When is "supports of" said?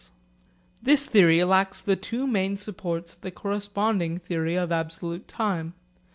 2.57-3.21